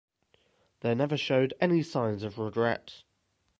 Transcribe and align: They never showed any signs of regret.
They 0.79 0.95
never 0.95 1.15
showed 1.15 1.53
any 1.61 1.83
signs 1.83 2.23
of 2.23 2.39
regret. 2.39 3.03